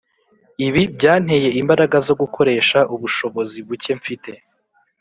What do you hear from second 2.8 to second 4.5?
ubushobozi buke mfite